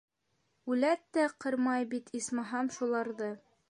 -Үләт 0.75 1.03
тә 1.19 1.27
ҡырмай 1.45 1.87
бит, 1.95 2.13
исмаһам, 2.23 2.77
шуларҙы! 2.79 3.35